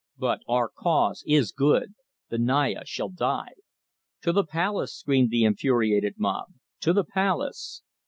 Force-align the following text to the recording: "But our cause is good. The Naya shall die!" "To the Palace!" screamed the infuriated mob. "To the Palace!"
"But 0.17 0.39
our 0.47 0.67
cause 0.67 1.23
is 1.27 1.51
good. 1.51 1.93
The 2.29 2.39
Naya 2.39 2.85
shall 2.85 3.09
die!" 3.09 3.53
"To 4.23 4.31
the 4.33 4.43
Palace!" 4.43 4.97
screamed 4.97 5.29
the 5.29 5.43
infuriated 5.43 6.15
mob. 6.17 6.53
"To 6.79 6.91
the 6.91 7.05
Palace!" 7.05 7.83